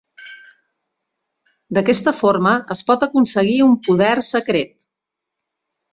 D'aquesta 1.77 2.15
forma 2.21 2.55
es 2.77 2.83
pot 2.89 3.07
aconseguir 3.09 3.61
un 3.67 3.79
poder 3.89 4.11
secret. 4.33 4.91